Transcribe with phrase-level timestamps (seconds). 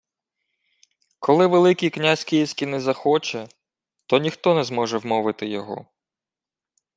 [1.19, 3.47] —Коли Великий князь київський не захоче,
[4.05, 5.85] то ніхто не зможе вмовити його.